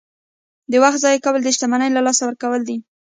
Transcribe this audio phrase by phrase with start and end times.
[0.71, 2.77] •د وخت ضایع کول د شتمنۍ له لاسه ورکول دي.